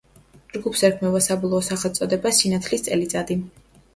ჯგუფს 0.53 0.79
ერქმევა 0.89 1.19
საბოლოო 1.25 1.59
სახელწოდება: 1.67 2.31
„სინათლის 2.39 2.87
წელიწადი“. 2.87 3.41